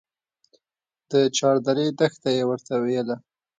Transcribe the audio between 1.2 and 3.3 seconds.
چاردرې دښته يې ورته ويله.